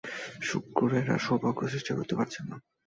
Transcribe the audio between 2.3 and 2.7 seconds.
না।